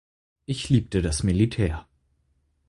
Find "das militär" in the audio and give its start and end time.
1.03-1.85